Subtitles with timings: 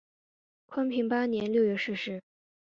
[0.65, 2.23] 宽平八年六月逝世。